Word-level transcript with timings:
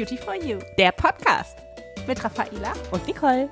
Beauty 0.00 0.16
for 0.16 0.34
You, 0.34 0.58
der 0.78 0.92
Podcast 0.92 1.58
mit 2.06 2.24
Raffaela 2.24 2.72
und 2.90 3.06
Nicole. 3.06 3.50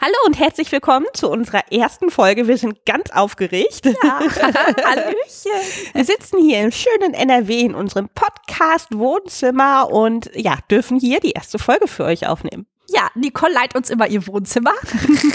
Hallo 0.00 0.14
und 0.26 0.38
herzlich 0.38 0.70
willkommen 0.70 1.06
zu 1.12 1.28
unserer 1.28 1.72
ersten 1.72 2.10
Folge. 2.10 2.46
Wir 2.46 2.56
sind 2.56 2.86
ganz 2.86 3.10
aufgeregt. 3.10 3.84
Ja, 3.84 4.20
Hallöchen. 4.20 5.50
Wir 5.92 6.04
sitzen 6.04 6.38
hier 6.38 6.60
im 6.60 6.70
schönen 6.70 7.14
NRW 7.14 7.62
in 7.62 7.74
unserem 7.74 8.08
Podcast 8.10 8.96
Wohnzimmer 8.96 9.90
und 9.90 10.30
ja, 10.36 10.58
dürfen 10.70 11.00
hier 11.00 11.18
die 11.18 11.32
erste 11.32 11.58
Folge 11.58 11.88
für 11.88 12.04
euch 12.04 12.28
aufnehmen. 12.28 12.68
Ja, 12.90 13.10
Nicole 13.14 13.52
leiht 13.52 13.74
uns 13.74 13.90
immer 13.90 14.08
ihr 14.08 14.26
Wohnzimmer. 14.26 14.72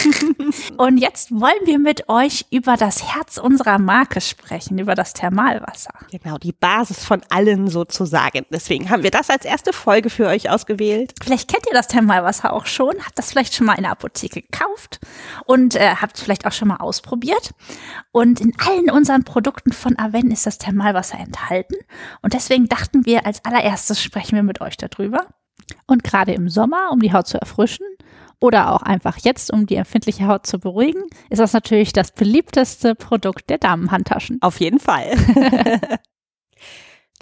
Und 0.78 0.98
jetzt 0.98 1.32
wollen 1.32 1.66
wir 1.66 1.78
mit 1.78 2.10
euch 2.10 2.48
über 2.50 2.78
das 2.78 3.14
Herz 3.14 3.38
unserer 3.38 3.78
Marke 3.78 4.22
sprechen, 4.22 4.80
über 4.80 4.96
das 4.96 5.14
Thermalwasser. 5.14 5.94
Genau, 6.12 6.40
die 6.40 6.52
Basis 6.52 7.06
von 7.06 7.22
allen 7.30 7.68
sozusagen. 7.68 8.48
Deswegen 8.50 8.90
haben 8.90 9.04
wir 9.04 9.12
das 9.12 9.30
als 9.30 9.46
erste 9.46 9.72
Folge 9.72 10.10
für 10.10 10.26
euch 10.26 10.50
ausgewählt. 10.50 11.14
Vielleicht 11.22 11.48
kennt 11.48 11.68
ihr 11.68 11.74
das 11.74 11.88
Thermalwasser 11.88 12.54
auch 12.54 12.66
schon, 12.66 12.96
habt 13.06 13.20
das 13.20 13.30
vielleicht 13.30 13.54
schon 13.54 13.68
mal 13.68 13.76
in 13.76 13.84
der 13.84 13.92
Apotheke 13.92 14.42
gekauft 14.42 15.00
und 15.46 15.76
äh, 15.76 15.96
habt 16.02 16.18
es 16.18 16.24
vielleicht 16.24 16.48
auch 16.48 16.52
schon 16.52 16.70
mal 16.70 16.78
ausprobiert. 16.78 17.54
Und 18.12 18.42
in 18.42 18.54
allen 18.66 18.90
unseren 18.90 19.26
Produkten 19.26 19.74
von 19.74 20.00
Aven 20.00 20.32
ist 20.32 20.48
das 20.48 20.58
Thermalwasser 20.58 21.20
enthalten. 21.20 21.76
Und 22.24 22.34
deswegen 22.34 22.68
dachten 22.68 23.06
wir, 23.06 23.28
als 23.28 23.46
allererstes 23.46 24.02
sprechen 24.02 24.36
wir 24.36 24.44
mit 24.44 24.60
euch 24.60 24.78
darüber. 24.78 25.28
Und 25.88 26.04
gerade 26.04 26.34
im 26.34 26.50
Sommer, 26.50 26.92
um 26.92 27.00
die 27.00 27.14
Haut 27.14 27.28
zu 27.28 27.40
erfrischen 27.40 27.86
oder 28.40 28.74
auch 28.74 28.82
einfach 28.82 29.18
jetzt, 29.18 29.52
um 29.54 29.66
die 29.66 29.76
empfindliche 29.76 30.28
Haut 30.28 30.46
zu 30.46 30.60
beruhigen, 30.60 31.04
ist 31.30 31.40
das 31.40 31.54
natürlich 31.54 31.94
das 31.94 32.12
beliebteste 32.12 32.96
Produkt 32.96 33.50
der 33.50 33.58
Damenhandtaschen. 33.58 34.42
Auf 34.42 34.60
jeden 34.60 34.80
Fall. 34.80 35.14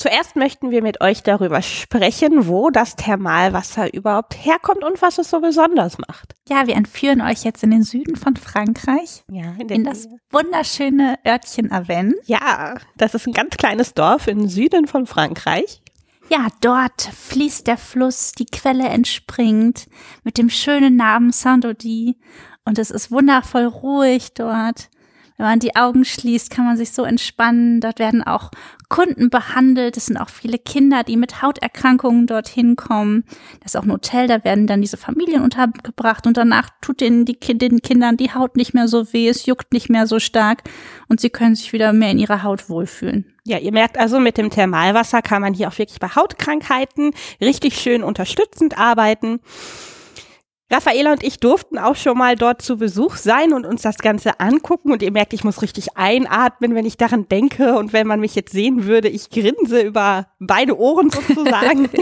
Zuerst 0.01 0.35
möchten 0.35 0.71
wir 0.71 0.81
mit 0.81 0.99
euch 0.99 1.21
darüber 1.21 1.61
sprechen, 1.61 2.47
wo 2.47 2.71
das 2.71 2.95
Thermalwasser 2.95 3.93
überhaupt 3.93 4.33
herkommt 4.33 4.83
und 4.83 4.99
was 4.99 5.19
es 5.19 5.29
so 5.29 5.41
besonders 5.41 5.99
macht. 5.99 6.33
Ja, 6.49 6.65
wir 6.65 6.75
entführen 6.75 7.21
euch 7.21 7.43
jetzt 7.43 7.61
in 7.61 7.69
den 7.69 7.83
Süden 7.83 8.15
von 8.15 8.35
Frankreich, 8.35 9.23
Ja, 9.29 9.53
in, 9.59 9.69
in 9.69 9.83
das 9.83 10.07
wunderschöne 10.31 11.19
Örtchen 11.23 11.71
Aven. 11.71 12.15
Ja, 12.25 12.75
das 12.97 13.13
ist 13.13 13.27
ein 13.27 13.33
ganz 13.33 13.57
kleines 13.57 13.93
Dorf 13.93 14.25
im 14.25 14.47
Süden 14.47 14.87
von 14.87 15.05
Frankreich. 15.05 15.80
Ja, 16.31 16.47
dort 16.61 17.01
fließt 17.01 17.67
der 17.67 17.75
Fluss, 17.75 18.31
die 18.31 18.45
Quelle 18.45 18.87
entspringt 18.87 19.89
mit 20.23 20.37
dem 20.37 20.49
schönen 20.49 20.95
Namen 20.95 21.33
Saint-Dodi 21.33 22.15
und 22.63 22.79
es 22.79 22.89
ist 22.89 23.11
wundervoll 23.11 23.65
ruhig 23.65 24.33
dort. 24.33 24.89
Wenn 25.41 25.47
man 25.47 25.59
die 25.59 25.75
Augen 25.75 26.05
schließt, 26.05 26.51
kann 26.51 26.65
man 26.65 26.77
sich 26.77 26.91
so 26.91 27.03
entspannen. 27.03 27.81
Dort 27.81 27.97
werden 27.97 28.21
auch 28.21 28.51
Kunden 28.89 29.31
behandelt. 29.31 29.97
Es 29.97 30.05
sind 30.05 30.17
auch 30.17 30.29
viele 30.29 30.59
Kinder, 30.59 31.03
die 31.03 31.17
mit 31.17 31.41
Hauterkrankungen 31.41 32.27
dorthin 32.27 32.75
kommen. 32.75 33.23
Das 33.63 33.73
ist 33.73 33.75
auch 33.75 33.83
ein 33.83 33.91
Hotel, 33.91 34.27
da 34.27 34.43
werden 34.43 34.67
dann 34.67 34.81
diese 34.81 34.97
Familien 34.97 35.41
untergebracht 35.41 36.27
und 36.27 36.37
danach 36.37 36.69
tut 36.79 37.01
denen 37.01 37.25
die, 37.25 37.39
den 37.39 37.81
Kindern 37.81 38.17
die 38.17 38.31
Haut 38.35 38.55
nicht 38.55 38.75
mehr 38.75 38.87
so 38.87 39.13
weh, 39.13 39.27
es 39.27 39.47
juckt 39.47 39.73
nicht 39.73 39.89
mehr 39.89 40.05
so 40.05 40.19
stark 40.19 40.61
und 41.07 41.19
sie 41.19 41.31
können 41.31 41.55
sich 41.55 41.73
wieder 41.73 41.91
mehr 41.91 42.11
in 42.11 42.19
ihrer 42.19 42.43
Haut 42.43 42.69
wohlfühlen. 42.69 43.25
Ja, 43.43 43.57
ihr 43.57 43.71
merkt 43.71 43.97
also, 43.97 44.19
mit 44.19 44.37
dem 44.37 44.51
Thermalwasser 44.51 45.23
kann 45.23 45.41
man 45.41 45.55
hier 45.55 45.69
auch 45.69 45.77
wirklich 45.79 45.99
bei 45.99 46.09
Hautkrankheiten 46.09 47.15
richtig 47.41 47.79
schön 47.79 48.03
unterstützend 48.03 48.77
arbeiten. 48.77 49.39
Raffaela 50.71 51.11
und 51.11 51.23
ich 51.23 51.39
durften 51.39 51.77
auch 51.77 51.97
schon 51.97 52.17
mal 52.17 52.35
dort 52.35 52.61
zu 52.61 52.77
Besuch 52.77 53.17
sein 53.17 53.51
und 53.51 53.65
uns 53.65 53.81
das 53.81 53.97
Ganze 53.97 54.39
angucken. 54.39 54.91
Und 54.91 55.01
ihr 55.01 55.11
merkt, 55.11 55.33
ich 55.33 55.43
muss 55.43 55.61
richtig 55.61 55.97
einatmen, 55.97 56.75
wenn 56.75 56.85
ich 56.85 56.95
daran 56.95 57.27
denke. 57.27 57.77
Und 57.77 57.91
wenn 57.91 58.07
man 58.07 58.21
mich 58.21 58.35
jetzt 58.35 58.53
sehen 58.53 58.85
würde, 58.85 59.09
ich 59.09 59.29
grinse 59.29 59.81
über 59.81 60.27
beide 60.39 60.77
Ohren 60.77 61.09
sozusagen. 61.09 61.89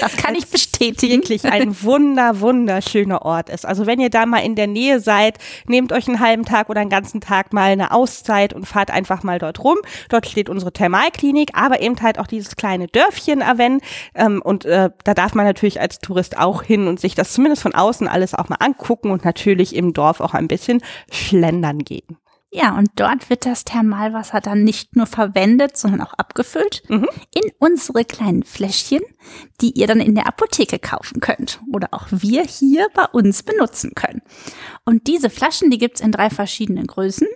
Das 0.00 0.16
kann 0.16 0.34
ich 0.34 0.46
bestätigen. 0.46 1.22
Wirklich 1.22 1.44
ein 1.44 1.82
wunder, 1.82 2.40
wunderschöner 2.40 3.22
Ort 3.22 3.48
ist. 3.48 3.66
Also 3.66 3.86
wenn 3.86 4.00
ihr 4.00 4.10
da 4.10 4.26
mal 4.26 4.38
in 4.38 4.54
der 4.54 4.66
Nähe 4.66 5.00
seid, 5.00 5.38
nehmt 5.66 5.92
euch 5.92 6.06
einen 6.08 6.20
halben 6.20 6.44
Tag 6.44 6.68
oder 6.68 6.80
einen 6.80 6.90
ganzen 6.90 7.20
Tag 7.20 7.52
mal 7.52 7.70
eine 7.70 7.90
Auszeit 7.90 8.52
und 8.52 8.66
fahrt 8.66 8.90
einfach 8.90 9.22
mal 9.22 9.38
dort 9.38 9.64
rum. 9.64 9.78
Dort 10.08 10.26
steht 10.26 10.48
unsere 10.48 10.72
Thermalklinik, 10.72 11.50
aber 11.54 11.80
eben 11.80 12.00
halt 12.00 12.18
auch 12.18 12.26
dieses 12.26 12.56
kleine 12.56 12.86
Dörfchen 12.86 13.42
Aven. 13.42 13.80
Ähm, 14.14 14.40
und 14.42 14.64
äh, 14.64 14.90
da 15.04 15.14
darf 15.14 15.34
man 15.34 15.46
natürlich 15.46 15.80
als 15.80 15.98
Tourist 15.98 16.38
auch 16.38 16.62
hin 16.62 16.86
und 16.86 17.00
sich 17.00 17.14
das 17.14 17.32
zumindest 17.32 17.62
von 17.62 17.74
außen 17.74 17.87
alles 18.08 18.34
auch 18.34 18.48
mal 18.48 18.56
angucken 18.60 19.10
und 19.10 19.24
natürlich 19.24 19.74
im 19.74 19.94
Dorf 19.94 20.20
auch 20.20 20.34
ein 20.34 20.48
bisschen 20.48 20.82
schlendern 21.10 21.78
gehen. 21.78 22.18
Ja, 22.50 22.74
und 22.78 22.88
dort 22.96 23.28
wird 23.28 23.44
das 23.44 23.64
Thermalwasser 23.64 24.40
dann 24.40 24.64
nicht 24.64 24.96
nur 24.96 25.04
verwendet, 25.06 25.76
sondern 25.76 26.00
auch 26.00 26.14
abgefüllt 26.14 26.82
Mhm. 26.88 27.06
in 27.34 27.50
unsere 27.58 28.06
kleinen 28.06 28.42
Fläschchen, 28.42 29.02
die 29.60 29.72
ihr 29.72 29.86
dann 29.86 30.00
in 30.00 30.14
der 30.14 30.26
Apotheke 30.26 30.78
kaufen 30.78 31.20
könnt 31.20 31.60
oder 31.70 31.88
auch 31.90 32.06
wir 32.10 32.44
hier 32.44 32.86
bei 32.94 33.04
uns 33.04 33.42
benutzen 33.42 33.92
können. 33.94 34.22
Und 34.86 35.08
diese 35.08 35.28
Flaschen, 35.28 35.70
die 35.70 35.76
gibt's 35.76 36.00
in 36.00 36.10
drei 36.10 36.30
verschiedenen 36.30 36.86
Größen. 36.86 37.28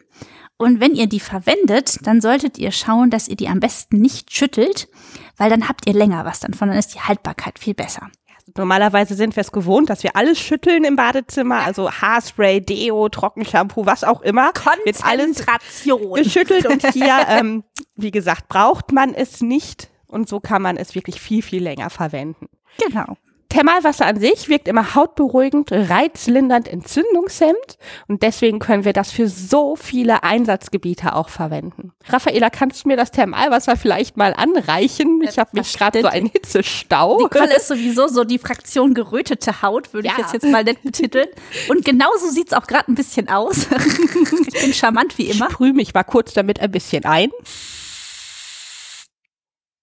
Und 0.57 0.81
wenn 0.81 0.95
ihr 0.95 1.09
die 1.09 1.21
verwendet, 1.21 1.99
dann 2.07 2.23
solltet 2.23 2.57
ihr 2.57 2.71
schauen, 2.73 3.11
dass 3.11 3.29
ihr 3.29 3.37
die 3.37 3.49
am 3.49 3.61
besten 3.61 3.99
nicht 4.01 4.33
schüttelt, 4.33 4.89
weil 5.37 5.51
dann 5.51 5.69
habt 5.69 5.87
ihr 5.87 5.93
länger 5.93 6.25
was 6.25 6.41
davon, 6.41 6.69
dann 6.69 6.79
ist 6.79 6.95
die 6.95 7.01
Haltbarkeit 7.01 7.59
viel 7.59 7.75
besser. 7.75 8.09
Normalerweise 8.57 9.15
sind 9.15 9.35
wir 9.37 9.41
es 9.41 9.53
gewohnt, 9.53 9.89
dass 9.91 10.03
wir 10.03 10.17
alles 10.17 10.39
schütteln 10.39 10.85
im 10.85 10.97
Badezimmer, 10.97 11.61
also 11.65 11.91
Haarspray, 11.91 12.61
Deo, 12.61 13.09
Trockenshampoo, 13.09 13.87
was 13.87 14.05
auch 14.05 14.21
immer. 14.23 14.53
Wird 14.85 15.05
alles 15.05 15.27
Konzentration. 15.27 16.15
geschüttelt 16.15 16.67
und 16.67 16.87
hier, 16.93 17.27
ähm, 17.29 17.65
wie 17.97 18.11
gesagt, 18.11 18.49
braucht 18.49 18.93
man 18.93 19.15
es 19.15 19.41
nicht 19.41 19.89
und 20.07 20.29
so 20.29 20.41
kann 20.41 20.63
man 20.63 20.77
es 20.77 20.95
wirklich 20.95 21.21
viel, 21.21 21.43
viel 21.43 21.63
länger 21.63 21.91
verwenden. 21.91 22.49
Genau. 22.79 23.17
Thermalwasser 23.53 24.07
an 24.07 24.19
sich 24.19 24.49
wirkt 24.49 24.67
immer 24.67 24.95
hautberuhigend, 24.95 25.71
reizlindernd, 25.73 26.69
entzündungshemmend 26.69 27.77
und 28.09 28.23
deswegen 28.23 28.59
können 28.59 28.85
wir 28.85 28.93
das 28.95 29.13
für 29.13 29.29
so 29.29 29.77
viele 29.77 30.23
Einsatzgebiete 30.23 31.15
auch 31.15 31.29
verwenden. 31.29 31.93
Raffaela, 32.09 32.49
kannst 32.51 32.85
du 32.85 32.89
mir 32.89 32.97
das 32.97 33.11
Thermalwasser 33.11 33.77
vielleicht 33.77 34.17
mal 34.17 34.33
anreichen? 34.35 35.21
Ich 35.23 35.39
habe 35.39 35.51
mich 35.53 35.73
gerade 35.77 36.01
so 36.01 36.09
einen 36.09 36.27
Hitzestau. 36.27 37.19
Nicole 37.23 37.55
ist 37.55 37.69
sowieso 37.69 38.09
so 38.09 38.25
die 38.25 38.39
Fraktion 38.39 38.95
gerötete 38.95 39.61
Haut, 39.63 39.93
würde 39.93 40.09
ich 40.09 40.19
Ja. 40.19 40.27
jetzt 40.33 40.45
mal 40.47 40.65
nett 40.65 40.83
betiteln. 40.83 41.29
Und 41.69 41.85
genauso 41.85 42.29
sieht's 42.31 42.55
auch 42.55 42.67
gerade 42.67 42.91
ein 42.91 42.95
bisschen 42.95 43.29
aus. 43.29 43.67
ich 44.55 44.61
bin 44.63 44.73
charmant 44.73 45.19
wie 45.19 45.29
Ich 45.31 45.37
immer. 45.37 45.51
sprühe 45.51 45.73
mich 45.75 45.93
mal 45.93 46.05
kurz 46.05 46.33
damit 46.33 46.59
ein 46.61 46.71
bisschen 46.71 47.05
ein. 47.05 47.31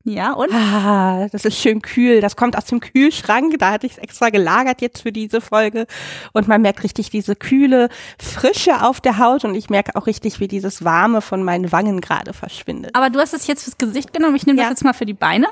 Ja, 0.10 0.34
und? 0.34 0.52
Ah, 0.52 1.28
das 1.32 1.46
ist 1.46 1.58
schön 1.60 1.82
kühl. 1.82 2.20
Das 2.22 2.36
kommt 2.36 2.58
aus 2.58 2.66
dem 2.66 2.80
Kühlschrank. 2.80 3.56
Da 3.60 3.72
hatte 3.72 3.86
ich 3.86 3.94
es 3.94 3.98
extra 4.00 4.30
gelagert 4.30 4.82
jetzt 4.82 5.02
für 5.04 5.12
diese 5.12 5.40
Folge. 5.40 5.86
Und 6.34 6.48
man 6.48 6.62
merkt 6.62 6.84
richtig 6.84 7.10
diese 7.12 7.36
kühle 7.36 7.90
Frische 8.20 8.82
auf 8.82 9.02
der 9.02 9.20
Haut. 9.20 9.46
Und 9.46 9.54
ich 9.56 9.70
merke 9.70 9.96
auch 9.96 10.08
richtig, 10.08 10.40
wie 10.40 10.48
dieses 10.48 10.84
Warme 10.84 11.22
von 11.22 11.44
meinen 11.44 11.72
Wangen 11.72 12.02
gerade 12.02 12.34
verschwindet. 12.34 12.96
Aber 12.96 13.10
du 13.10 13.20
hast 13.20 13.34
es 13.34 13.46
jetzt 13.48 13.64
fürs 13.66 13.78
Gesicht 13.78 14.14
genommen. 14.14 14.36
Ich 14.36 14.46
nehme 14.46 14.58
Ja. 14.58 14.64
das 14.66 14.72
jetzt 14.72 14.84
mal 14.84 14.94
für 14.94 15.06
die 15.06 15.14
Beine. 15.14 15.48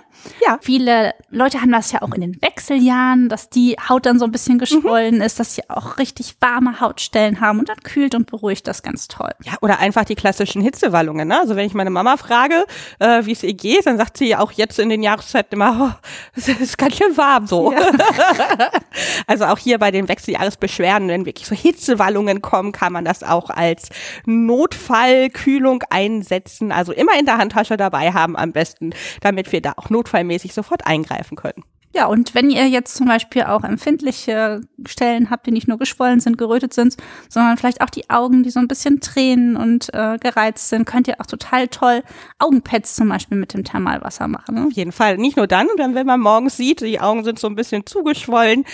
Ja. 0.45 0.57
Viele 0.62 1.13
Leute 1.29 1.62
haben 1.62 1.72
das 1.72 1.91
ja 1.91 2.01
auch 2.01 2.13
in 2.13 2.22
den 2.22 2.41
Wechseljahren, 2.41 3.29
dass 3.29 3.50
die 3.50 3.75
Haut 3.88 4.06
dann 4.06 4.18
so 4.19 4.25
ein 4.25 4.31
bisschen 4.31 4.57
geschwollen 4.57 5.22
ist, 5.22 5.39
dass 5.39 5.53
sie 5.56 5.69
auch 5.69 5.97
richtig 6.00 6.35
warme 6.41 6.79
Hautstellen 6.81 7.39
haben 7.41 7.59
und 7.59 7.69
dann 7.69 7.78
kühlt 7.84 8.16
und 8.16 8.25
beruhigt 8.29 8.68
das 8.68 8.81
ganz 8.84 9.07
toll. 9.07 9.31
Ja, 9.44 9.53
oder 9.62 9.79
einfach 9.79 10.06
die 10.06 10.16
klassischen 10.16 10.62
Hitzewallungen. 10.62 11.28
Ne? 11.28 11.39
Also 11.39 11.56
wenn 11.56 11.66
ich 11.68 11.74
meine 11.74 11.89
Mama 11.91 12.18
frage, 12.18 12.66
äh, 13.00 13.25
wie 13.25 13.31
es 13.34 13.44
ihr 13.44 13.53
geht, 13.53 13.85
dann 13.85 13.97
sagt 13.97 14.18
sie 14.18 14.28
ja 14.28 14.39
auch 14.47 14.51
jetzt 14.53 14.79
in 14.79 14.89
den 14.89 15.03
Jahreszeiten 15.03 15.55
immer, 15.55 15.94
oh, 15.94 16.07
es 16.35 16.47
ist 16.47 16.77
ganz 16.77 16.95
schön 16.95 17.17
warm 17.17 17.47
so. 17.47 17.73
also 19.27 19.45
auch 19.45 19.57
hier 19.57 19.77
bei 19.77 19.91
den 19.91 20.07
Wechseljahresbeschwerden, 20.07 21.09
wenn 21.09 21.25
wirklich 21.25 21.47
so 21.47 21.55
Hitzewallungen 21.55 22.41
kommen, 22.41 22.71
kann 22.71 22.94
man 22.94 23.03
das 23.03 23.23
auch 23.23 23.49
als 23.49 23.89
Notfallkühlung 24.25 25.83
einsetzen. 25.89 26.71
Also 26.71 26.94
immer 26.94 27.19
in 27.19 27.25
der 27.25 27.38
Handtasche 27.38 27.75
dabei 27.75 28.13
haben 28.13 28.38
am 28.38 28.53
besten, 28.53 28.91
damit 29.21 29.51
wir 29.51 29.61
da 29.61 29.73
auch 29.75 29.89
notfallmäßig 29.89 30.53
sofort 30.53 30.88
eingreifen 30.88 31.35
können. 31.35 31.63
Ja, 31.97 32.05
und 32.05 32.35
wenn 32.35 32.51
ihr 32.51 32.67
jetzt 32.67 32.95
zum 32.95 33.07
Beispiel 33.07 33.41
auch 33.41 33.63
empfindliche 33.63 34.61
Stellen 34.85 35.31
habt, 35.31 35.47
die 35.47 35.51
nicht 35.51 35.67
nur 35.67 35.79
geschwollen 35.79 36.19
sind, 36.19 36.38
gerötet 36.38 36.71
sind, 36.71 36.95
sondern 37.27 37.57
vielleicht 37.57 37.81
auch 37.81 37.89
die 37.89 38.07
Augen, 38.11 38.44
die 38.44 38.51
so 38.51 38.59
ein 38.59 38.67
bisschen 38.67 38.99
tränen 38.99 39.57
und 39.57 39.91
äh, 39.95 40.19
gereizt 40.19 40.69
sind, 40.69 40.85
könnt 40.85 41.07
ihr 41.07 41.19
auch 41.19 41.25
total 41.25 41.67
toll 41.69 42.03
Augenpads 42.38 42.94
zum 42.94 43.09
Beispiel 43.09 43.39
mit 43.39 43.55
dem 43.55 43.63
Thermalwasser 43.63 44.27
machen. 44.27 44.53
Ne? 44.53 44.67
Auf 44.67 44.73
jeden 44.73 44.91
Fall. 44.91 45.17
Nicht 45.17 45.38
nur 45.38 45.47
dann, 45.47 45.65
wenn, 45.77 45.95
wenn 45.95 46.05
man 46.05 46.19
morgens 46.19 46.55
sieht, 46.55 46.81
die 46.81 46.99
Augen 46.99 47.23
sind 47.23 47.39
so 47.39 47.47
ein 47.47 47.55
bisschen 47.55 47.83
zugeschwollen, 47.88 48.65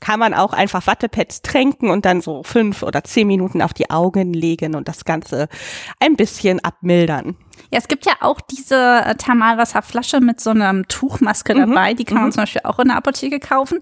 kann 0.00 0.18
man 0.18 0.32
auch 0.32 0.54
einfach 0.54 0.86
Wattepads 0.86 1.42
tränken 1.42 1.90
und 1.90 2.06
dann 2.06 2.22
so 2.22 2.42
fünf 2.42 2.82
oder 2.82 3.04
zehn 3.04 3.26
Minuten 3.26 3.60
auf 3.60 3.74
die 3.74 3.90
Augen 3.90 4.32
legen 4.32 4.76
und 4.76 4.88
das 4.88 5.04
Ganze 5.04 5.48
ein 6.00 6.16
bisschen 6.16 6.64
abmildern. 6.64 7.36
Ja, 7.70 7.78
es 7.78 7.88
gibt 7.88 8.04
ja 8.06 8.12
auch 8.20 8.40
diese 8.40 8.74
äh, 8.76 9.14
Thermalwasserflasche 9.14 10.20
mit 10.20 10.40
so 10.40 10.50
einer 10.50 10.82
Tuchmaske 10.88 11.54
Mhm. 11.54 11.58
dabei. 11.60 11.94
Die 11.94 12.04
kann 12.04 12.16
man 12.18 12.26
Mhm. 12.26 12.32
zum 12.32 12.42
Beispiel 12.42 12.60
auch 12.64 12.78
in 12.78 12.88
der 12.88 12.96
Apotheke 12.96 13.40
kaufen. 13.40 13.78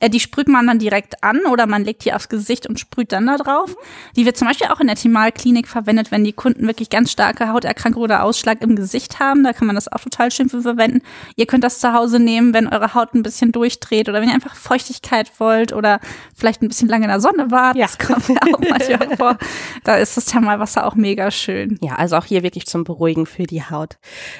Äh, 0.00 0.10
die 0.10 0.20
sprüht 0.20 0.48
man 0.48 0.66
dann 0.66 0.78
direkt 0.78 1.22
an 1.22 1.40
oder 1.50 1.66
man 1.66 1.84
legt 1.84 2.04
die 2.04 2.12
aufs 2.12 2.28
Gesicht 2.28 2.66
und 2.66 2.80
sprüht 2.80 3.12
dann 3.12 3.26
da 3.26 3.36
drauf. 3.36 3.74
Die 4.16 4.24
wird 4.26 4.36
zum 4.36 4.48
Beispiel 4.48 4.68
auch 4.68 4.80
in 4.80 4.86
der 4.86 4.96
Thimalklinik 4.96 5.68
verwendet, 5.68 6.10
wenn 6.10 6.24
die 6.24 6.32
Kunden 6.32 6.66
wirklich 6.66 6.90
ganz 6.90 7.10
starke 7.10 7.48
Hauterkrankung 7.52 8.02
oder 8.02 8.22
Ausschlag 8.22 8.62
im 8.62 8.76
Gesicht 8.76 9.20
haben. 9.20 9.44
Da 9.44 9.52
kann 9.52 9.66
man 9.66 9.74
das 9.76 9.90
auch 9.90 10.00
total 10.00 10.30
schön 10.30 10.48
für 10.48 10.62
verwenden. 10.62 11.02
Ihr 11.36 11.46
könnt 11.46 11.64
das 11.64 11.80
zu 11.80 11.92
Hause 11.92 12.18
nehmen, 12.20 12.54
wenn 12.54 12.66
eure 12.68 12.94
Haut 12.94 13.14
ein 13.14 13.22
bisschen 13.22 13.52
durchdreht 13.52 14.08
oder 14.08 14.20
wenn 14.20 14.28
ihr 14.28 14.34
einfach 14.34 14.54
Feuchtigkeit 14.56 15.30
wollt 15.38 15.72
oder 15.72 16.00
vielleicht 16.36 16.62
ein 16.62 16.68
bisschen 16.68 16.88
lange 16.88 17.04
in 17.04 17.10
der 17.10 17.20
Sonne 17.20 17.50
wart. 17.50 17.76
Ja. 17.76 17.86
Das 17.86 17.98
kommt 17.98 18.28
ja 18.28 18.36
auch 18.54 18.60
manchmal 18.60 19.08
vor. 19.16 19.38
Da 19.84 19.96
ist 19.96 20.16
das 20.16 20.26
Thermalwasser 20.26 20.86
auch 20.86 20.94
mega 20.94 21.30
schön. 21.30 21.78
Ja, 21.82 21.94
also 21.96 22.16
auch 22.16 22.24
hier 22.24 22.42
wirklich 22.42 22.66
zum 22.66 22.84
Beruhigen 22.84 23.23
für 23.26 23.44
die 23.44 23.62
Haut. 23.62 23.98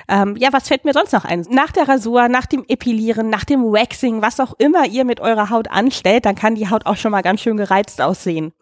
Ähm, 0.08 0.36
ja, 0.36 0.52
was 0.52 0.69
fällt 0.69 0.84
mir 0.84 0.92
sonst 0.92 1.12
noch 1.12 1.25
ein? 1.25 1.46
Nach 1.50 1.72
der 1.72 1.88
Rasur, 1.88 2.28
nach 2.28 2.46
dem 2.46 2.64
Epilieren, 2.69 3.31
nach 3.31 3.44
dem 3.44 3.62
Waxing, 3.62 4.22
was 4.22 4.40
auch 4.40 4.54
immer 4.58 4.86
ihr 4.86 5.04
mit 5.04 5.20
eurer 5.20 5.50
Haut 5.50 5.70
anstellt, 5.70 6.26
dann 6.26 6.34
kann 6.34 6.54
die 6.54 6.70
Haut 6.70 6.86
auch 6.86 6.96
schon 6.96 7.12
mal 7.12 7.22
ganz 7.22 7.40
schön 7.40 7.56
gereizt 7.56 8.00
aussehen. 8.00 8.52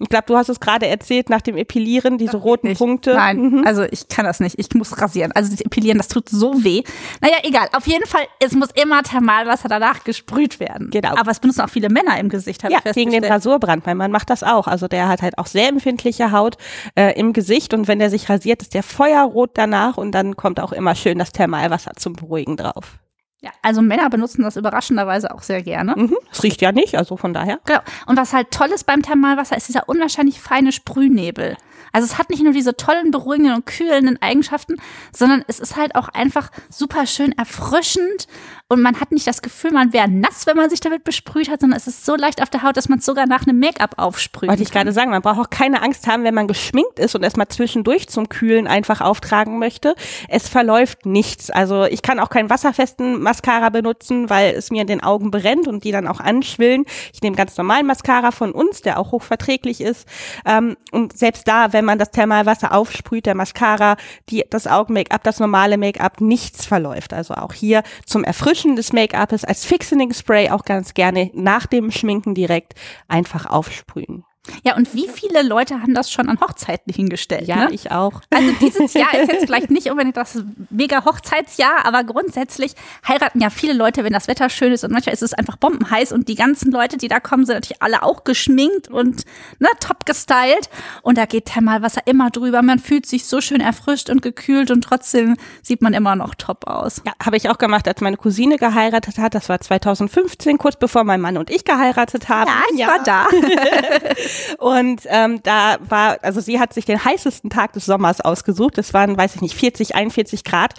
Ich 0.00 0.08
glaube, 0.08 0.24
du 0.26 0.36
hast 0.36 0.48
es 0.48 0.60
gerade 0.60 0.86
erzählt, 0.86 1.28
nach 1.28 1.40
dem 1.40 1.56
Epilieren, 1.56 2.18
diese 2.18 2.36
roten 2.36 2.68
nicht. 2.68 2.78
Punkte. 2.78 3.14
Nein, 3.14 3.38
Mhm. 3.38 3.64
also 3.66 3.82
ich 3.82 4.08
kann 4.08 4.24
das 4.24 4.38
nicht. 4.40 4.58
Ich 4.58 4.72
muss 4.74 5.00
rasieren. 5.00 5.32
Also 5.32 5.50
das 5.50 5.60
Epilieren, 5.60 5.98
das 5.98 6.08
tut 6.08 6.28
so 6.28 6.62
weh. 6.64 6.82
Naja, 7.20 7.36
egal. 7.42 7.68
Auf 7.72 7.86
jeden 7.86 8.06
Fall, 8.06 8.22
es 8.40 8.52
muss 8.52 8.68
immer 8.80 9.02
Thermalwasser 9.02 9.68
danach 9.68 10.04
gesprüht 10.04 10.60
werden. 10.60 10.90
Genau. 10.90 11.16
Aber 11.16 11.30
es 11.30 11.40
benutzen 11.40 11.62
auch 11.62 11.68
viele 11.70 11.88
Männer 11.88 12.18
im 12.18 12.28
Gesicht, 12.28 12.62
habe 12.64 12.72
Ja, 12.74 12.80
ich 12.84 12.94
wegen 12.96 13.10
den. 13.10 13.24
Rasurbrand. 13.24 13.86
Mein 13.86 13.96
Mann 13.96 14.12
macht 14.12 14.30
das 14.30 14.42
auch. 14.44 14.66
Also 14.68 14.86
der 14.88 15.08
hat 15.08 15.22
halt 15.22 15.36
auch 15.38 15.46
sehr 15.46 15.68
empfindliche 15.68 16.30
Haut 16.32 16.56
äh, 16.94 17.18
im 17.18 17.32
Gesicht 17.32 17.74
und 17.74 17.88
wenn 17.88 17.98
der 17.98 18.10
sich 18.10 18.28
rasiert, 18.28 18.62
ist 18.62 18.74
der 18.74 18.82
feuerrot 18.82 19.50
danach 19.54 19.96
und 19.96 20.12
dann 20.12 20.36
kommt 20.36 20.60
auch 20.60 20.72
immer 20.72 20.94
schön 20.94 21.18
das 21.18 21.32
Thermalwasser 21.32 21.92
zum 21.96 22.12
Beruhigen 22.14 22.56
drauf. 22.56 22.98
Ja, 23.40 23.50
also 23.62 23.82
Männer 23.82 24.10
benutzen 24.10 24.42
das 24.42 24.56
überraschenderweise 24.56 25.32
auch 25.32 25.42
sehr 25.42 25.62
gerne. 25.62 25.94
Mhm. 25.96 26.16
Es 26.32 26.42
riecht 26.42 26.60
ja 26.60 26.72
nicht, 26.72 26.96
also 26.96 27.16
von 27.16 27.32
daher. 27.32 27.60
Genau. 27.66 27.80
Und 28.06 28.16
was 28.16 28.32
halt 28.32 28.50
toll 28.50 28.68
ist 28.68 28.84
beim 28.84 29.02
Thermalwasser, 29.02 29.56
ist 29.56 29.68
dieser 29.68 29.88
unwahrscheinlich 29.88 30.40
feine 30.40 30.72
Sprühnebel. 30.72 31.56
Also 31.92 32.06
es 32.06 32.18
hat 32.18 32.30
nicht 32.30 32.42
nur 32.42 32.52
diese 32.52 32.76
tollen, 32.76 33.10
beruhigenden 33.10 33.54
und 33.54 33.66
kühlenden 33.66 34.20
Eigenschaften, 34.22 34.76
sondern 35.12 35.44
es 35.48 35.60
ist 35.60 35.76
halt 35.76 35.94
auch 35.94 36.08
einfach 36.08 36.50
super 36.70 37.06
schön 37.06 37.32
erfrischend 37.32 38.26
und 38.70 38.82
man 38.82 39.00
hat 39.00 39.12
nicht 39.12 39.26
das 39.26 39.40
Gefühl, 39.40 39.70
man 39.72 39.94
wäre 39.94 40.10
nass, 40.10 40.46
wenn 40.46 40.56
man 40.56 40.68
sich 40.68 40.80
damit 40.80 41.02
besprüht 41.02 41.50
hat, 41.50 41.62
sondern 41.62 41.78
es 41.78 41.86
ist 41.86 42.04
so 42.04 42.16
leicht 42.16 42.42
auf 42.42 42.50
der 42.50 42.62
Haut, 42.62 42.76
dass 42.76 42.90
man 42.90 42.98
es 42.98 43.06
sogar 43.06 43.26
nach 43.26 43.46
einem 43.46 43.58
Make-up 43.58 43.94
aufsprüht. 43.96 44.50
Wollte 44.50 44.62
ich 44.62 44.70
gerade 44.70 44.92
sagen, 44.92 45.10
man 45.10 45.22
braucht 45.22 45.38
auch 45.38 45.50
keine 45.50 45.80
Angst 45.80 46.06
haben, 46.06 46.22
wenn 46.22 46.34
man 46.34 46.48
geschminkt 46.48 46.98
ist 46.98 47.14
und 47.14 47.22
erstmal 47.22 47.48
zwischendurch 47.48 48.08
zum 48.08 48.28
Kühlen 48.28 48.66
einfach 48.66 49.00
auftragen 49.00 49.58
möchte. 49.58 49.94
Es 50.28 50.50
verläuft 50.50 51.06
nichts. 51.06 51.48
Also 51.48 51.84
ich 51.84 52.02
kann 52.02 52.20
auch 52.20 52.28
keinen 52.28 52.50
wasserfesten 52.50 53.22
Mascara 53.22 53.70
benutzen, 53.70 54.28
weil 54.28 54.54
es 54.54 54.70
mir 54.70 54.82
in 54.82 54.86
den 54.86 55.02
Augen 55.02 55.30
brennt 55.30 55.66
und 55.66 55.84
die 55.84 55.90
dann 55.90 56.06
auch 56.06 56.20
anschwillen. 56.20 56.84
Ich 57.14 57.22
nehme 57.22 57.36
ganz 57.36 57.56
normalen 57.56 57.86
Mascara 57.86 58.32
von 58.32 58.52
uns, 58.52 58.82
der 58.82 58.98
auch 58.98 59.12
hochverträglich 59.12 59.80
ist. 59.80 60.06
Ähm, 60.44 60.76
und 60.92 61.16
selbst 61.16 61.48
da, 61.48 61.67
wenn 61.72 61.84
man 61.84 61.98
das 61.98 62.10
Thermalwasser 62.10 62.72
aufsprüht, 62.72 63.26
der 63.26 63.34
Mascara, 63.34 63.96
die, 64.28 64.44
das 64.48 64.66
Augen-Make-up, 64.66 65.22
das 65.22 65.40
normale 65.40 65.78
Make-up, 65.78 66.20
nichts 66.20 66.66
verläuft. 66.66 67.12
Also 67.12 67.34
auch 67.34 67.52
hier 67.52 67.82
zum 68.06 68.24
Erfrischen 68.24 68.76
des 68.76 68.92
Make-upes 68.92 69.44
als 69.44 69.64
Fixening 69.64 70.12
Spray 70.12 70.50
auch 70.50 70.64
ganz 70.64 70.94
gerne 70.94 71.30
nach 71.34 71.66
dem 71.66 71.90
Schminken 71.90 72.34
direkt 72.34 72.74
einfach 73.08 73.46
aufsprühen. 73.46 74.24
Ja, 74.64 74.76
und 74.76 74.94
wie 74.94 75.08
viele 75.08 75.42
Leute 75.42 75.80
haben 75.82 75.94
das 75.94 76.10
schon 76.10 76.28
an 76.28 76.40
Hochzeiten 76.40 76.92
hingestellt? 76.92 77.46
Ja, 77.46 77.66
ne? 77.66 77.68
ich 77.72 77.90
auch. 77.90 78.20
Also 78.30 78.52
dieses 78.60 78.94
Jahr 78.94 79.14
ist 79.14 79.30
jetzt 79.30 79.44
vielleicht 79.46 79.70
nicht 79.70 79.90
unbedingt 79.90 80.16
das 80.16 80.42
mega 80.70 81.04
Hochzeitsjahr, 81.04 81.84
aber 81.84 82.04
grundsätzlich 82.04 82.74
heiraten 83.06 83.40
ja 83.40 83.50
viele 83.50 83.72
Leute, 83.72 84.04
wenn 84.04 84.12
das 84.12 84.28
Wetter 84.28 84.48
schön 84.48 84.72
ist 84.72 84.84
und 84.84 84.92
manchmal 84.92 85.12
ist 85.12 85.22
es 85.22 85.34
einfach 85.34 85.56
bombenheiß 85.56 86.12
und 86.12 86.28
die 86.28 86.34
ganzen 86.34 86.72
Leute, 86.72 86.96
die 86.96 87.08
da 87.08 87.20
kommen, 87.20 87.44
sind 87.46 87.56
natürlich 87.56 87.82
alle 87.82 88.02
auch 88.02 88.24
geschminkt 88.24 88.88
und 88.88 89.24
ne, 89.58 89.68
top 89.80 90.06
gestylt 90.06 90.68
und 91.02 91.18
da 91.18 91.26
geht 91.26 91.46
Thermalwasser 91.46 92.02
immer 92.06 92.30
drüber. 92.30 92.62
Man 92.62 92.78
fühlt 92.78 93.06
sich 93.06 93.26
so 93.26 93.40
schön 93.40 93.60
erfrischt 93.60 94.10
und 94.10 94.22
gekühlt 94.22 94.70
und 94.70 94.82
trotzdem 94.82 95.36
sieht 95.62 95.82
man 95.82 95.94
immer 95.94 96.16
noch 96.16 96.34
top 96.34 96.66
aus. 96.66 97.02
Ja, 97.06 97.12
habe 97.24 97.36
ich 97.36 97.48
auch 97.48 97.58
gemacht, 97.58 97.86
als 97.86 98.00
meine 98.00 98.16
Cousine 98.16 98.56
geheiratet 98.56 99.18
hat. 99.18 99.34
Das 99.34 99.48
war 99.48 99.60
2015, 99.60 100.58
kurz 100.58 100.76
bevor 100.78 101.04
mein 101.04 101.20
Mann 101.20 101.36
und 101.36 101.50
ich 101.50 101.64
geheiratet 101.64 102.28
haben. 102.28 102.50
ich 102.74 102.86
war 102.86 103.02
da. 103.02 103.26
Und 104.58 105.02
ähm, 105.06 105.40
da 105.42 105.76
war, 105.88 106.18
also 106.22 106.40
sie 106.40 106.60
hat 106.60 106.72
sich 106.72 106.84
den 106.84 107.04
heißesten 107.04 107.50
Tag 107.50 107.72
des 107.72 107.86
Sommers 107.86 108.20
ausgesucht. 108.20 108.78
Das 108.78 108.94
waren, 108.94 109.16
weiß 109.16 109.36
ich 109.36 109.40
nicht, 109.40 109.54
40, 109.54 109.94
41 109.94 110.44
Grad. 110.44 110.74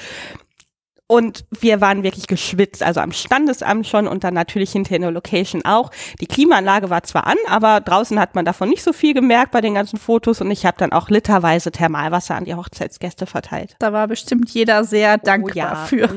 Und 1.12 1.44
wir 1.60 1.82
waren 1.82 2.04
wirklich 2.04 2.28
geschwitzt, 2.28 2.84
also 2.84 3.00
am 3.00 3.12
Standesamt 3.12 3.88
schon 3.88 4.08
und 4.08 4.24
dann 4.24 4.36
natürlich 4.36 4.74
hinter 4.74 4.96
in 4.96 5.02
der 5.02 5.10
Location 5.10 5.66
auch. 5.66 5.90
Die 6.22 6.28
Klimaanlage 6.28 6.92
war 6.92 7.02
zwar 7.02 7.26
an, 7.26 7.38
aber 7.48 7.82
draußen 7.82 8.20
hat 8.20 8.36
man 8.36 8.46
davon 8.46 8.70
nicht 8.70 8.84
so 8.84 8.94
viel 8.94 9.16
gemerkt 9.16 9.50
bei 9.50 9.60
den 9.60 9.74
ganzen 9.74 9.98
Fotos 9.98 10.40
und 10.40 10.52
ich 10.52 10.68
habe 10.68 10.78
dann 10.78 10.92
auch 10.92 11.10
literweise 11.10 11.72
Thermalwasser 11.72 12.36
an 12.36 12.46
die 12.46 12.54
Hochzeitsgäste 12.54 13.26
verteilt. 13.26 13.76
Da 13.80 13.92
war 13.92 14.08
bestimmt 14.08 14.52
jeder 14.52 14.84
sehr 14.84 15.18
dankbar 15.18 15.56
ja, 15.56 15.76
für. 15.86 16.10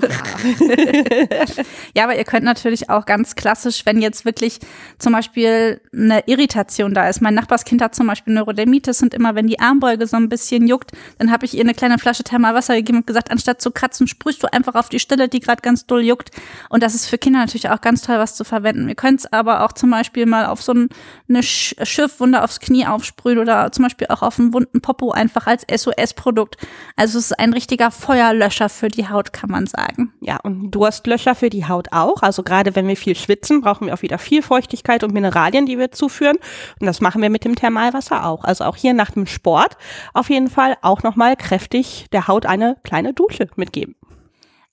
Ja, 1.95 2.05
aber 2.05 2.17
ihr 2.17 2.25
könnt 2.25 2.45
natürlich 2.45 2.91
auch 2.91 3.07
ganz 3.07 3.35
klassisch, 3.35 3.87
wenn 3.87 4.03
jetzt 4.03 4.27
wirklich 4.27 4.59
zum 4.99 5.15
Beispiel 5.15 5.81
eine 5.93 6.21
Irritation 6.27 6.93
da 6.93 7.09
ist. 7.09 7.23
Mein 7.23 7.35
Nachbarskind 7.35 7.81
hat 7.81 7.95
zum 7.95 8.07
Beispiel 8.09 8.35
Neurodermitis 8.35 9.03
und 9.03 9.15
immer 9.15 9.35
wenn 9.35 9.47
die 9.47 9.59
Armbeuge 9.59 10.07
so 10.07 10.19
ein 10.19 10.29
bisschen 10.29 10.69
juckt, 10.69 10.93
dann 11.19 11.31
habe 11.33 11.47
ich 11.47 11.55
ihr 11.55 11.63
eine 11.63 11.75
kleine 11.75 11.99
Flasche 11.99 12.25
Thermalwasser 12.25 12.75
gegeben 12.75 12.99
und 12.99 13.07
gesagt, 13.07 13.31
anstatt 13.31 13.63
zu 13.63 13.71
kratzen, 13.71 14.07
sprühst 14.07 14.43
du 14.43 14.53
einfach 14.53 14.75
auf 14.75 14.82
die 14.89 14.99
Stelle, 14.99 15.29
die 15.29 15.41
gerade 15.41 15.63
ganz 15.63 15.87
doll 15.87 16.03
juckt. 16.03 16.31
Und 16.69 16.83
das 16.83 16.95
ist 16.95 17.07
für 17.07 17.19
Kinder 17.19 17.41
natürlich 17.41 17.69
auch 17.71 17.81
ganz 17.81 18.03
toll, 18.03 18.19
was 18.19 18.35
zu 18.35 18.45
verwenden. 18.45 18.89
Ihr 18.89 18.95
könnt 18.95 19.21
es 19.21 19.33
aber 19.33 19.65
auch 19.65 19.73
zum 19.73 19.91
Beispiel 19.91 20.27
mal 20.27 20.47
auf 20.47 20.63
so 20.63 20.73
ein, 20.73 20.89
eine 21.29 21.43
Sch 21.43 21.75
Schiffwunde 21.83 22.43
aufs 22.43 22.61
Knie 22.61 22.87
aufsprühen 22.87 23.39
oder 23.39 23.73
zum 23.73 23.85
Beispiel 23.85 24.09
auch 24.09 24.23
auf 24.23 24.39
einen 24.39 24.53
wunden 24.53 24.81
Popo 24.81 25.11
einfach 25.11 25.47
als 25.47 25.65
SOS-Produkt. 25.71 26.57
Also 26.97 27.19
es 27.19 27.27
ist 27.27 27.39
ein 27.39 27.53
richtiger 27.53 27.91
Feuerlöscher 27.91 28.69
für 28.69 28.89
die 28.89 29.09
Haut, 29.09 29.33
kann 29.33 29.51
man 29.51 29.67
sagen. 29.67 30.13
Ja, 30.21 30.39
und 30.43 30.71
Durstlöscher 30.71 31.35
für 31.35 31.51
die 31.51 31.67
Haut 31.67 31.89
auch. 31.93 32.23
Also 32.23 32.43
gerade 32.43 32.75
wenn 32.75 32.89
wir 32.89 32.97
viel 32.97 33.17
schwitzen, 33.17 33.61
brauchen 33.61 33.87
wir 33.87 33.95
auch 33.95 34.03
wieder 34.03 34.19
viel 34.19 34.43
Feuchtigkeit 34.43 35.05
und 35.05 35.13
Mineralien, 35.13 35.67
die 35.67 35.79
wir 35.79 35.93
zuführen. 35.93 36.37
Und 36.81 36.87
das 36.87 37.01
machen 37.01 37.23
wir 37.23 37.31
mit 37.31 37.45
dem 37.45 37.55
Thermalwasser 37.55 38.27
auch. 38.27 38.45
Also 38.45 38.65
auch 38.65 38.77
hier 38.77 38.95
nach 38.95 39.11
dem 39.11 39.27
Sport 39.27 39.77
auf 40.15 40.31
jeden 40.31 40.51
Fall 40.51 40.77
auch 40.83 41.03
nochmal 41.03 41.37
kräftig 41.37 42.07
der 42.13 42.29
Haut 42.29 42.47
eine 42.47 42.77
kleine 42.85 43.13
Dusche 43.13 43.49
mitgeben. 43.57 43.97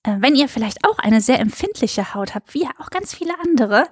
Äh, 0.09 0.21
Wenn 0.21 0.35
ihr 0.35 0.47
vielleicht 0.47 0.85
auch 0.85 0.97
eine 0.99 1.21
sehr 1.21 1.39
empfindliche 1.39 2.13
Haut 2.13 2.35
habt, 2.35 2.53
wie 2.53 2.67
auch 2.79 2.89
ganz 2.89 3.13
viele 3.13 3.33
andere, 3.43 3.87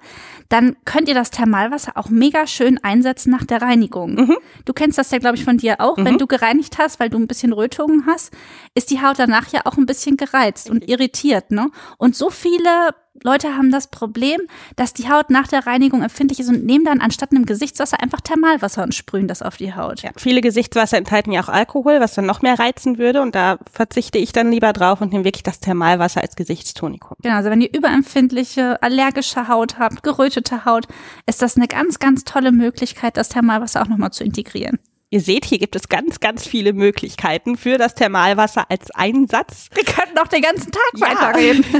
dann 0.48 0.76
könnt 0.84 1.08
ihr 1.08 1.14
das 1.14 1.30
Thermalwasser 1.30 1.92
auch 1.96 2.08
mega 2.08 2.46
schön 2.46 2.78
einsetzen 2.82 3.30
nach 3.30 3.44
der 3.44 3.62
Reinigung. 3.62 4.16
Du 4.64 4.72
kennst 4.72 4.98
das 4.98 5.10
ja, 5.10 5.18
glaube 5.18 5.36
ich, 5.36 5.44
von 5.44 5.58
dir 5.58 5.80
auch. 5.80 5.96
Wenn 5.96 6.18
du 6.18 6.26
gereinigt 6.26 6.78
hast, 6.78 7.00
weil 7.00 7.10
du 7.10 7.18
ein 7.18 7.26
bisschen 7.26 7.52
Rötungen 7.52 8.04
hast, 8.06 8.32
ist 8.74 8.90
die 8.90 9.00
Haut 9.00 9.18
danach 9.18 9.48
ja 9.48 9.62
auch 9.64 9.76
ein 9.76 9.86
bisschen 9.86 10.16
gereizt 10.16 10.70
und 10.70 10.88
irritiert. 10.88 11.50
Ne? 11.50 11.70
Und 11.96 12.16
so 12.16 12.30
viele 12.30 12.90
Leute 13.22 13.56
haben 13.56 13.70
das 13.70 13.88
Problem, 13.88 14.40
dass 14.76 14.94
die 14.94 15.08
Haut 15.08 15.30
nach 15.30 15.48
der 15.48 15.66
Reinigung 15.66 16.02
empfindlich 16.02 16.40
ist 16.40 16.48
und 16.48 16.64
nehmen 16.64 16.84
dann 16.84 17.00
anstatt 17.00 17.32
einem 17.32 17.46
Gesichtswasser 17.46 18.02
einfach 18.02 18.20
Thermalwasser 18.20 18.82
und 18.82 18.94
sprühen 18.94 19.28
das 19.28 19.42
auf 19.42 19.56
die 19.56 19.74
Haut. 19.74 20.02
Ja, 20.02 20.10
viele 20.16 20.40
Gesichtswasser 20.40 20.96
enthalten 20.96 21.32
ja 21.32 21.42
auch 21.42 21.48
Alkohol, 21.48 22.00
was 22.00 22.14
dann 22.14 22.26
noch 22.26 22.42
mehr 22.42 22.58
reizen 22.58 22.98
würde. 22.98 23.22
Und 23.22 23.34
da 23.34 23.58
verzichte 23.72 24.18
ich 24.18 24.32
dann 24.32 24.50
lieber 24.50 24.72
drauf 24.72 25.00
und 25.00 25.12
nehme 25.12 25.24
wirklich 25.24 25.42
das 25.42 25.60
Thermalwasser 25.60 26.20
als 26.20 26.36
Gesichtstonikum. 26.36 27.16
Genau, 27.22 27.36
also 27.36 27.50
wenn 27.50 27.60
ihr 27.60 27.74
überempfindliche, 27.74 28.82
allergische 28.82 29.48
Haut 29.48 29.78
habt, 29.78 30.02
gerötete 30.02 30.64
Haut, 30.64 30.86
ist 31.26 31.42
das 31.42 31.56
eine 31.56 31.68
ganz, 31.68 31.98
ganz 31.98 32.24
tolle 32.24 32.52
Möglichkeit, 32.52 33.16
das 33.16 33.28
Thermalwasser 33.28 33.82
auch 33.82 33.88
nochmal 33.88 34.12
zu 34.12 34.24
integrieren. 34.24 34.78
Ihr 35.10 35.20
seht, 35.22 35.46
hier 35.46 35.58
gibt 35.58 35.74
es 35.74 35.88
ganz, 35.88 36.20
ganz 36.20 36.46
viele 36.46 36.74
Möglichkeiten 36.74 37.56
für 37.56 37.78
das 37.78 37.94
Thermalwasser 37.94 38.70
als 38.70 38.90
Einsatz. 38.90 39.68
Wir 39.74 39.84
könnten 39.84 40.14
noch 40.14 40.28
den 40.28 40.42
ganzen 40.42 40.70
Tag 40.70 40.82
Ja. 40.96 41.06
weiterreden. 41.08 41.64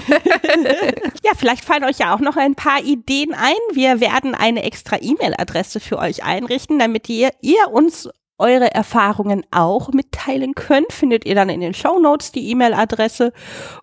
Ja, 1.24 1.32
vielleicht 1.36 1.64
fallen 1.64 1.84
euch 1.84 1.98
ja 1.98 2.14
auch 2.14 2.20
noch 2.20 2.36
ein 2.36 2.54
paar 2.54 2.82
Ideen 2.82 3.34
ein. 3.34 3.56
Wir 3.72 4.00
werden 4.00 4.34
eine 4.34 4.62
extra 4.62 4.96
E-Mail-Adresse 5.00 5.78
für 5.80 5.98
euch 5.98 6.24
einrichten, 6.24 6.78
damit 6.78 7.08
ihr, 7.10 7.30
ihr 7.42 7.68
uns 7.70 8.08
eure 8.38 8.72
Erfahrungen 8.72 9.44
auch 9.50 9.90
mitteilen 9.90 10.54
könnt. 10.54 10.92
Findet 10.92 11.26
ihr 11.26 11.34
dann 11.34 11.48
in 11.48 11.60
den 11.60 11.74
Show 11.74 11.98
Notes 11.98 12.32
die 12.32 12.50
E-Mail-Adresse. 12.50 13.32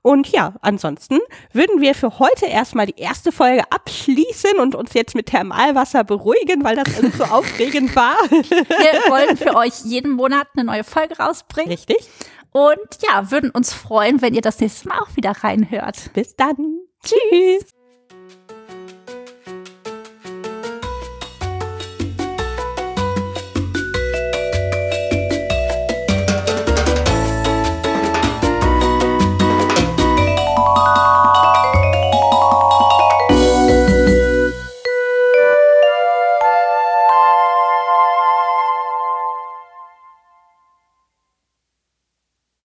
Und 0.02 0.28
ja, 0.30 0.56
ansonsten 0.62 1.20
würden 1.54 1.82
wir 1.82 1.94
für 1.96 2.20
heute 2.20 2.46
erstmal 2.46 2.86
die 2.86 3.00
erste 3.00 3.32
Folge 3.32 3.64
abschließen 3.70 4.60
und 4.60 4.76
uns 4.76 4.94
jetzt 4.94 5.16
mit 5.16 5.28
Thermalwasser 5.28 6.04
beruhigen, 6.04 6.64
weil 6.64 6.76
das 6.76 6.98
alles 6.98 7.18
so 7.18 7.24
aufregend 7.32 7.96
war. 7.96 8.16
Wir 8.30 9.12
wollen 9.12 9.38
für 9.38 9.56
euch 9.56 9.84
jeden 9.84 10.12
Monat 10.12 10.48
eine 10.56 10.66
neue 10.66 10.84
Folge 10.84 11.18
rausbringen. 11.18 11.72
Richtig. 11.72 11.98
Und 12.52 12.78
ja, 13.06 13.32
würden 13.32 13.52
uns 13.52 13.74
freuen, 13.74 14.22
wenn 14.22 14.34
ihr 14.34 14.42
das 14.42 14.60
nächste 14.60 14.88
Mal 14.88 15.00
auch 15.00 15.16
wieder 15.18 15.32
reinhört. 15.32 16.14
Bis 16.14 16.36
dann. 16.36 16.80
Tschüss. 17.04 17.76